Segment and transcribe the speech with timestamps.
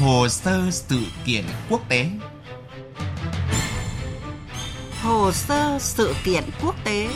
[0.00, 2.06] Hồ sơ sự kiện quốc tế
[5.02, 7.08] Hồ sơ sự kiện quốc tế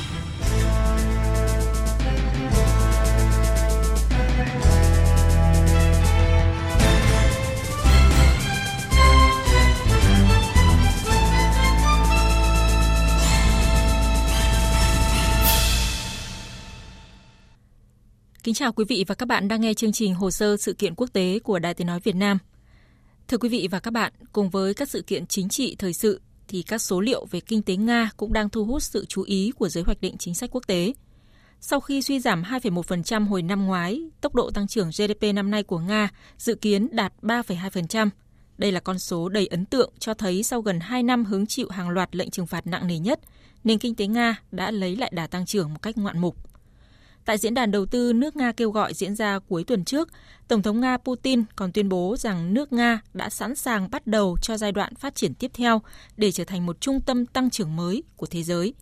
[18.42, 20.94] Kính chào quý vị và các bạn đang nghe chương trình Hồ sơ sự kiện
[20.94, 22.38] quốc tế của Đài Tiếng Nói Việt Nam.
[23.28, 26.20] Thưa quý vị và các bạn, cùng với các sự kiện chính trị thời sự
[26.48, 29.52] thì các số liệu về kinh tế Nga cũng đang thu hút sự chú ý
[29.58, 30.92] của giới hoạch định chính sách quốc tế.
[31.60, 35.62] Sau khi suy giảm 2,1% hồi năm ngoái, tốc độ tăng trưởng GDP năm nay
[35.62, 38.10] của Nga dự kiến đạt 3,2%.
[38.58, 41.68] Đây là con số đầy ấn tượng cho thấy sau gần 2 năm hứng chịu
[41.70, 43.20] hàng loạt lệnh trừng phạt nặng nề nhất,
[43.64, 46.36] nền kinh tế Nga đã lấy lại đà tăng trưởng một cách ngoạn mục.
[47.24, 50.08] Tại diễn đàn đầu tư nước Nga kêu gọi diễn ra cuối tuần trước,
[50.48, 54.36] Tổng thống Nga Putin còn tuyên bố rằng nước Nga đã sẵn sàng bắt đầu
[54.42, 55.82] cho giai đoạn phát triển tiếp theo
[56.16, 58.74] để trở thành một trung tâm tăng trưởng mới của thế giới.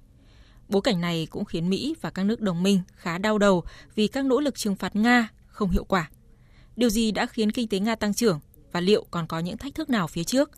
[0.69, 4.08] Bối cảnh này cũng khiến Mỹ và các nước đồng minh khá đau đầu vì
[4.08, 6.11] các nỗ lực trừng phạt Nga không hiệu quả.
[6.77, 8.41] Điều gì đã khiến kinh tế Nga tăng trưởng
[8.72, 10.50] và liệu còn có những thách thức nào phía trước?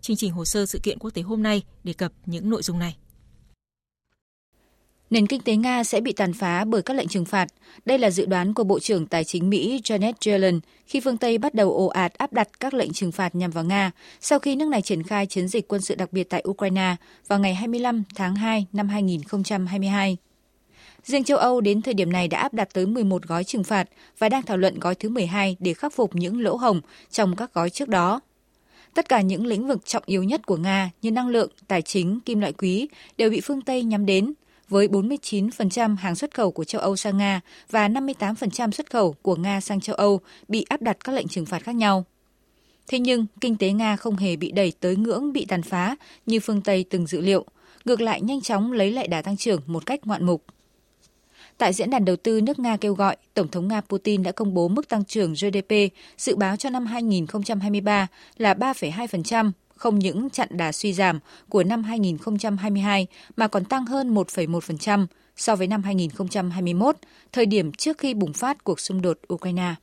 [0.00, 2.78] Chương trình hồ sơ sự kiện quốc tế hôm nay đề cập những nội dung
[2.78, 2.96] này
[5.10, 7.48] nền kinh tế Nga sẽ bị tàn phá bởi các lệnh trừng phạt.
[7.84, 11.38] Đây là dự đoán của Bộ trưởng Tài chính Mỹ Janet Yellen khi phương Tây
[11.38, 14.56] bắt đầu ồ ạt áp đặt các lệnh trừng phạt nhằm vào Nga sau khi
[14.56, 16.96] nước này triển khai chiến dịch quân sự đặc biệt tại Ukraine
[17.28, 20.16] vào ngày 25 tháng 2 năm 2022.
[21.04, 23.88] Riêng châu Âu đến thời điểm này đã áp đặt tới 11 gói trừng phạt
[24.18, 27.54] và đang thảo luận gói thứ 12 để khắc phục những lỗ hồng trong các
[27.54, 28.20] gói trước đó.
[28.94, 32.20] Tất cả những lĩnh vực trọng yếu nhất của Nga như năng lượng, tài chính,
[32.20, 34.32] kim loại quý đều bị phương Tây nhắm đến–
[34.70, 37.40] với 49% hàng xuất khẩu của châu Âu sang Nga
[37.70, 41.46] và 58% xuất khẩu của Nga sang châu Âu bị áp đặt các lệnh trừng
[41.46, 42.04] phạt khác nhau.
[42.88, 45.96] Thế nhưng, kinh tế Nga không hề bị đẩy tới ngưỡng bị tàn phá
[46.26, 47.44] như phương Tây từng dự liệu,
[47.84, 50.44] ngược lại nhanh chóng lấy lại đà tăng trưởng một cách ngoạn mục.
[51.58, 54.54] Tại diễn đàn đầu tư nước Nga kêu gọi, Tổng thống Nga Putin đã công
[54.54, 55.74] bố mức tăng trưởng GDP
[56.18, 58.06] dự báo cho năm 2023
[58.36, 59.50] là 3,2%,
[59.80, 61.18] không những chặn đà suy giảm
[61.48, 66.96] của năm 2022 mà còn tăng hơn 1,1% so với năm 2021,
[67.32, 69.74] thời điểm trước khi bùng phát cuộc xung đột Ukraine.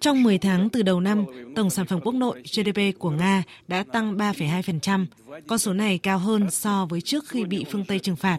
[0.00, 1.24] Trong 10 tháng từ đầu năm,
[1.56, 5.06] tổng sản phẩm quốc nội GDP của Nga đã tăng 3,2%.
[5.46, 8.38] Con số này cao hơn so với trước khi bị phương Tây trừng phạt.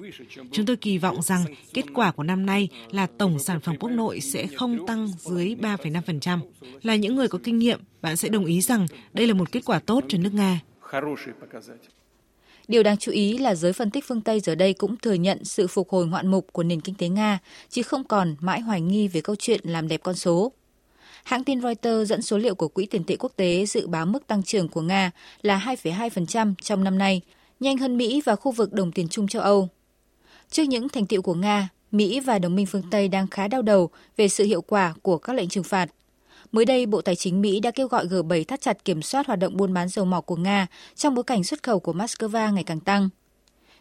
[0.51, 3.89] Chúng tôi kỳ vọng rằng kết quả của năm nay là tổng sản phẩm quốc
[3.89, 6.39] nội sẽ không tăng dưới 3,5%.
[6.83, 9.62] Là những người có kinh nghiệm, bạn sẽ đồng ý rằng đây là một kết
[9.66, 10.59] quả tốt cho nước Nga.
[12.72, 15.46] Điều đáng chú ý là giới phân tích phương Tây giờ đây cũng thừa nhận
[15.46, 17.40] sự phục hồi ngoạn mục của nền kinh tế Nga,
[17.70, 20.52] chứ không còn mãi hoài nghi về câu chuyện làm đẹp con số.
[21.24, 24.28] Hãng tin Reuters dẫn số liệu của Quỹ tiền tệ quốc tế dự báo mức
[24.28, 25.12] tăng trưởng của Nga
[25.42, 27.22] là 2,2% trong năm nay,
[27.60, 29.70] nhanh hơn Mỹ và khu vực đồng tiền chung châu Âu.
[30.52, 33.62] Trước những thành tiệu của Nga, Mỹ và đồng minh phương Tây đang khá đau
[33.62, 35.90] đầu về sự hiệu quả của các lệnh trừng phạt.
[36.51, 39.39] Mới đây, Bộ Tài chính Mỹ đã kêu gọi G7 thắt chặt kiểm soát hoạt
[39.39, 42.63] động buôn bán dầu mỏ của Nga trong bối cảnh xuất khẩu của Moscow ngày
[42.63, 43.09] càng tăng.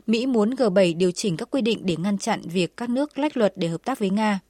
[0.06, 3.36] Mỹ muốn G7 điều chỉnh các quy định để ngăn chặn việc các nước lách
[3.36, 4.40] luật để hợp tác với Nga.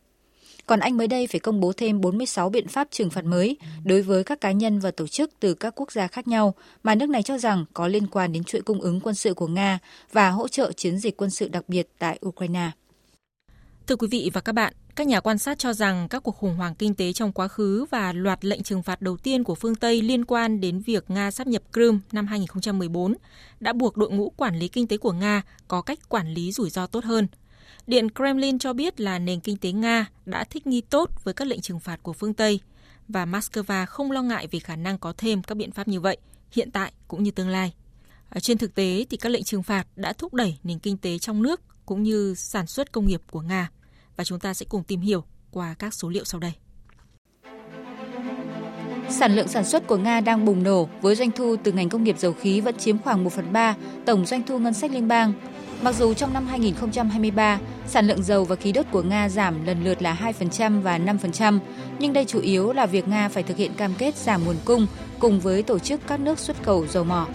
[0.66, 4.03] Còn Anh mới đây phải công bố thêm 46 biện pháp trừng phạt mới đối
[4.03, 7.08] với các cá nhân và tổ chức từ các quốc gia khác nhau mà nước
[7.08, 9.78] này cho rằng có liên quan đến chuỗi cung ứng quân sự của Nga
[10.12, 12.70] và hỗ trợ chiến dịch quân sự đặc biệt tại Ukraine.
[13.87, 16.55] Thưa quý vị và các bạn, các nhà quan sát cho rằng các cuộc khủng
[16.55, 19.75] hoảng kinh tế trong quá khứ và loạt lệnh trừng phạt đầu tiên của phương
[19.75, 23.15] Tây liên quan đến việc Nga sắp nhập Crimea năm 2014
[23.61, 26.71] đã buộc đội ngũ quản lý kinh tế của Nga có cách quản lý rủi
[26.71, 27.27] ro tốt hơn.
[27.87, 31.49] Điện Kremlin cho biết là nền kinh tế Nga đã thích nghi tốt với các
[31.49, 32.61] lệnh trừng phạt của phương Tây
[33.09, 36.17] và Moscow không lo ngại về khả năng có thêm các biện pháp như vậy
[36.53, 37.75] hiện tại cũng như tương lai.
[38.31, 41.19] Ở trên thực tế thì các lệnh trừng phạt đã thúc đẩy nền kinh tế
[41.19, 43.71] trong nước cũng như sản xuất công nghiệp của Nga
[44.20, 46.52] và chúng ta sẽ cùng tìm hiểu qua các số liệu sau đây.
[49.08, 52.05] Sản lượng sản xuất của Nga đang bùng nổ với doanh thu từ ngành công
[52.05, 53.76] nghiệp dầu khí vẫn chiếm khoảng 1 phần 3
[54.06, 55.32] tổng doanh thu ngân sách liên bang.
[55.82, 59.84] Mặc dù trong năm 2023, sản lượng dầu và khí đốt của Nga giảm lần
[59.84, 61.58] lượt là 2% và 5%,
[61.99, 64.87] nhưng đây chủ yếu là việc Nga phải thực hiện cam kết giảm nguồn cung
[65.19, 67.26] cùng với tổ chức các nước xuất khẩu dầu mỏ.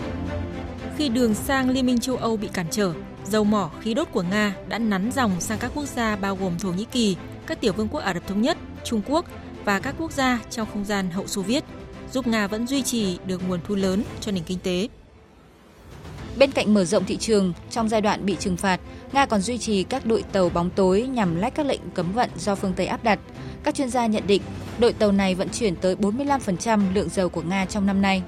[0.98, 2.94] Khi đường sang Liên minh châu Âu bị cản trở,
[3.30, 6.60] dầu mỏ, khí đốt của Nga đã nắn dòng sang các quốc gia bao gồm
[6.60, 7.16] Thổ Nhĩ Kỳ,
[7.48, 9.26] các tiểu vương quốc Ả Rập Thống Nhất, Trung Quốc
[9.66, 11.64] và các quốc gia trong không gian hậu Xô Viết,
[12.12, 14.88] giúp Nga vẫn duy trì được nguồn thu lớn cho nền kinh tế.
[16.38, 18.80] Bên cạnh mở rộng thị trường, trong giai đoạn bị trừng phạt,
[19.12, 22.30] Nga còn duy trì các đội tàu bóng tối nhằm lách các lệnh cấm vận
[22.38, 23.20] do phương Tây áp đặt.
[23.64, 24.42] Các chuyên gia nhận định
[24.80, 28.24] Đội tàu này vận chuyển tới 45% lượng dầu của Nga trong năm nay.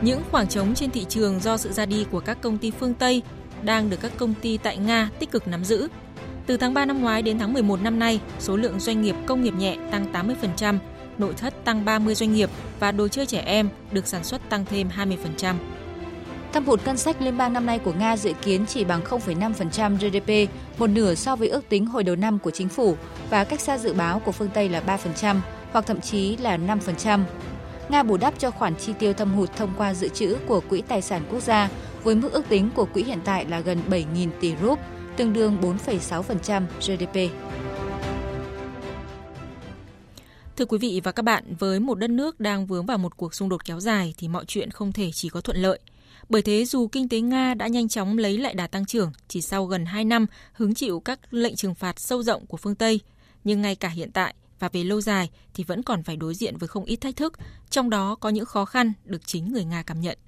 [0.00, 2.94] Những khoảng trống trên thị trường do sự ra đi của các công ty phương
[2.94, 3.22] Tây
[3.64, 5.88] đang được các công ty tại Nga tích cực nắm giữ.
[6.46, 9.42] Từ tháng 3 năm ngoái đến tháng 11 năm nay, số lượng doanh nghiệp công
[9.42, 10.78] nghiệp nhẹ tăng 80%,
[11.18, 12.50] nội thất tăng 30 doanh nghiệp
[12.80, 15.54] và đồ chơi trẻ em được sản xuất tăng thêm 20%.
[16.52, 19.96] Thâm hụt ngân sách liên bang năm nay của Nga dự kiến chỉ bằng 0,5%
[19.96, 22.96] GDP, một nửa so với ước tính hồi đầu năm của chính phủ
[23.30, 25.36] và cách xa dự báo của phương Tây là 3%
[25.72, 27.20] hoặc thậm chí là 5%.
[27.88, 30.82] Nga bù đắp cho khoản chi tiêu thâm hụt thông qua dự trữ của Quỹ
[30.82, 31.68] Tài sản Quốc gia
[32.02, 34.78] với mức ước tính của quỹ hiện tại là gần 7.000 tỷ rúp,
[35.16, 35.56] tương đương
[35.86, 37.32] 4,6% GDP.
[40.56, 43.34] Thưa quý vị và các bạn, với một đất nước đang vướng vào một cuộc
[43.34, 45.78] xung đột kéo dài thì mọi chuyện không thể chỉ có thuận lợi.
[46.28, 49.40] Bởi thế, dù kinh tế Nga đã nhanh chóng lấy lại đà tăng trưởng chỉ
[49.40, 53.00] sau gần 2 năm hứng chịu các lệnh trừng phạt sâu rộng của phương Tây,
[53.44, 56.56] nhưng ngay cả hiện tại và về lâu dài thì vẫn còn phải đối diện
[56.56, 57.38] với không ít thách thức,
[57.70, 60.18] trong đó có những khó khăn được chính người Nga cảm nhận.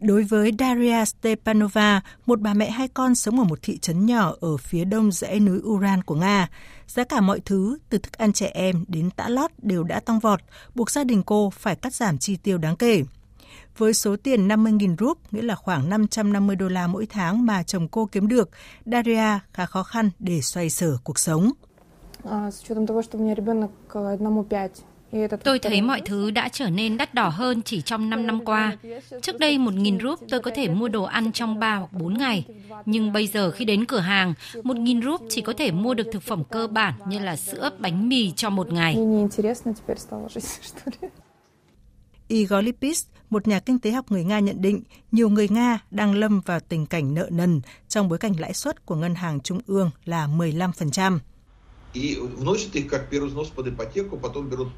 [0.00, 4.34] Đối với Daria Stepanova, một bà mẹ hai con sống ở một thị trấn nhỏ
[4.40, 6.48] ở phía đông dãy núi Uran của Nga,
[6.86, 10.18] giá cả mọi thứ, từ thức ăn trẻ em đến tã lót đều đã tăng
[10.18, 10.40] vọt,
[10.74, 13.02] buộc gia đình cô phải cắt giảm chi tiêu đáng kể.
[13.78, 17.88] Với số tiền 50.000 rúp, nghĩa là khoảng 550 đô la mỗi tháng mà chồng
[17.88, 18.50] cô kiếm được,
[18.86, 21.52] Daria khá khó khăn để xoay sở cuộc sống.
[25.44, 28.76] Tôi thấy mọi thứ đã trở nên đắt đỏ hơn chỉ trong 5 năm qua.
[29.22, 32.44] Trước đây 1.000 rúp tôi có thể mua đồ ăn trong 3 hoặc 4 ngày.
[32.86, 36.22] Nhưng bây giờ khi đến cửa hàng, 1.000 rúp chỉ có thể mua được thực
[36.22, 38.96] phẩm cơ bản như là sữa, bánh mì cho một ngày.
[42.28, 44.82] Igor Lipis, một nhà kinh tế học người Nga nhận định
[45.12, 48.86] nhiều người Nga đang lâm vào tình cảnh nợ nần trong bối cảnh lãi suất
[48.86, 51.18] của ngân hàng trung ương là 15%.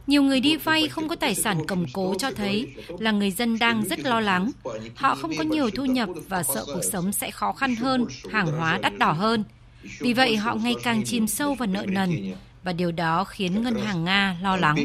[0.06, 3.58] Nhiều người đi vay không có tài sản cầm cố cho thấy là người dân
[3.58, 4.50] đang rất lo lắng.
[4.94, 8.46] Họ không có nhiều thu nhập và sợ cuộc sống sẽ khó khăn hơn, hàng
[8.46, 9.44] hóa đắt đỏ hơn.
[9.98, 13.74] Vì vậy họ ngày càng chìm sâu vào nợ nần và điều đó khiến ngân
[13.74, 14.76] hàng Nga lo lắng.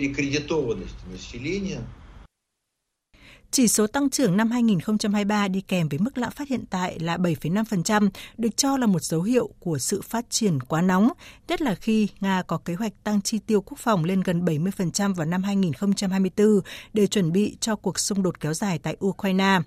[3.53, 7.17] Chỉ số tăng trưởng năm 2023 đi kèm với mức lạm phát hiện tại là
[7.17, 11.09] 7,5% được cho là một dấu hiệu của sự phát triển quá nóng,
[11.47, 15.13] nhất là khi Nga có kế hoạch tăng chi tiêu quốc phòng lên gần 70%
[15.13, 16.59] vào năm 2024
[16.93, 19.59] để chuẩn bị cho cuộc xung đột kéo dài tại Ukraine.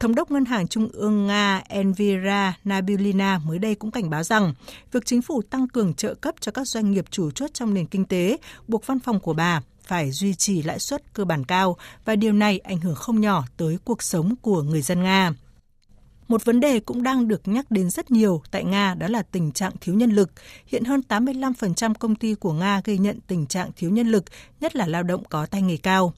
[0.00, 4.54] Thống đốc Ngân hàng Trung ương Nga Envira Nabilina mới đây cũng cảnh báo rằng
[4.92, 7.86] việc chính phủ tăng cường trợ cấp cho các doanh nghiệp chủ chốt trong nền
[7.86, 8.36] kinh tế
[8.68, 12.32] buộc văn phòng của bà phải duy trì lãi suất cơ bản cao và điều
[12.32, 15.32] này ảnh hưởng không nhỏ tới cuộc sống của người dân Nga.
[16.28, 19.52] Một vấn đề cũng đang được nhắc đến rất nhiều tại Nga đó là tình
[19.52, 20.30] trạng thiếu nhân lực.
[20.66, 24.24] Hiện hơn 85% công ty của Nga ghi nhận tình trạng thiếu nhân lực,
[24.60, 26.12] nhất là lao động có tay nghề cao.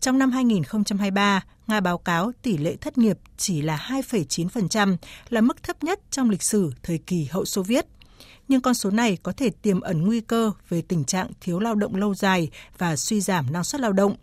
[0.00, 4.96] Trong năm 2023, Nga báo cáo tỷ lệ thất nghiệp chỉ là 2,9%,
[5.28, 7.86] là mức thấp nhất trong lịch sử thời kỳ hậu Xô Viết–
[8.48, 11.74] nhưng con số này có thể tiềm ẩn nguy cơ về tình trạng thiếu lao
[11.74, 14.16] động lâu dài và suy giảm năng suất lao động.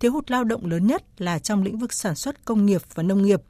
[0.00, 3.02] Thiếu hụt lao động lớn nhất là trong lĩnh vực sản xuất công nghiệp và
[3.02, 3.42] nông nghiệp.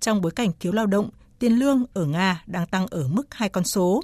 [0.00, 3.48] Trong bối cảnh thiếu lao động, tiền lương ở Nga đang tăng ở mức hai
[3.48, 4.02] con số.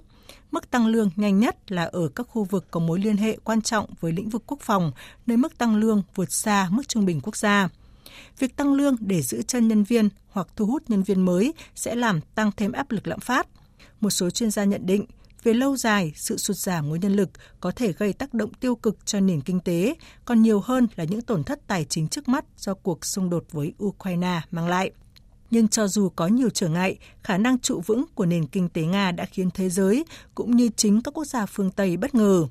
[0.50, 3.62] Mức tăng lương nhanh nhất là ở các khu vực có mối liên hệ quan
[3.62, 4.92] trọng với lĩnh vực quốc phòng,
[5.26, 7.68] nơi mức tăng lương vượt xa mức trung bình quốc gia.
[8.38, 11.94] Việc tăng lương để giữ chân nhân viên hoặc thu hút nhân viên mới sẽ
[11.94, 13.46] làm tăng thêm áp lực lạm phát.
[14.00, 15.04] Một số chuyên gia nhận định
[15.42, 17.30] về lâu dài, sự sụt giảm nguồn nhân lực
[17.60, 21.04] có thể gây tác động tiêu cực cho nền kinh tế, còn nhiều hơn là
[21.04, 24.90] những tổn thất tài chính trước mắt do cuộc xung đột với Ukraine mang lại.
[25.50, 28.82] Nhưng cho dù có nhiều trở ngại, khả năng trụ vững của nền kinh tế
[28.82, 30.04] Nga đã khiến thế giới
[30.34, 32.46] cũng như chính các quốc gia phương Tây bất ngờ.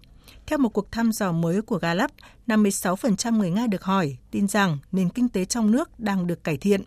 [0.47, 2.11] Theo một cuộc thăm dò mới của Gallup,
[2.47, 6.57] 56% người Nga được hỏi tin rằng nền kinh tế trong nước đang được cải
[6.57, 6.81] thiện.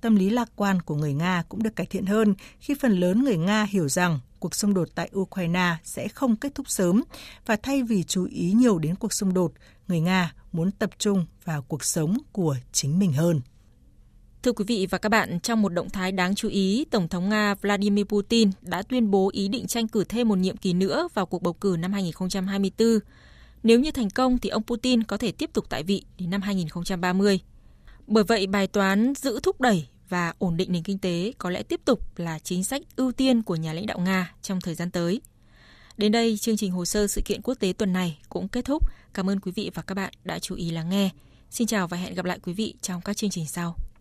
[0.00, 3.24] Tâm lý lạc quan của người Nga cũng được cải thiện hơn khi phần lớn
[3.24, 7.02] người Nga hiểu rằng cuộc xung đột tại Ukraine sẽ không kết thúc sớm
[7.46, 9.52] và thay vì chú ý nhiều đến cuộc xung đột,
[9.88, 13.40] người Nga muốn tập trung vào cuộc sống của chính mình hơn.
[14.42, 17.28] Thưa quý vị và các bạn, trong một động thái đáng chú ý, Tổng thống
[17.28, 21.08] Nga Vladimir Putin đã tuyên bố ý định tranh cử thêm một nhiệm kỳ nữa
[21.14, 22.98] vào cuộc bầu cử năm 2024.
[23.62, 26.42] Nếu như thành công thì ông Putin có thể tiếp tục tại vị đến năm
[26.42, 27.40] 2030.
[28.10, 31.62] Bởi vậy, bài toán giữ thúc đẩy và ổn định nền kinh tế có lẽ
[31.62, 34.90] tiếp tục là chính sách ưu tiên của nhà lãnh đạo Nga trong thời gian
[34.90, 35.20] tới.
[35.96, 38.82] Đến đây, chương trình hồ sơ sự kiện quốc tế tuần này cũng kết thúc.
[39.14, 41.10] Cảm ơn quý vị và các bạn đã chú ý lắng nghe.
[41.50, 43.76] Xin chào và hẹn gặp lại quý vị trong các chương trình sau.